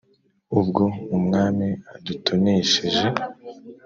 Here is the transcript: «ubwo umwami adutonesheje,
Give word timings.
«ubwo 0.59 0.83
umwami 1.17 1.67
adutonesheje, 1.95 3.07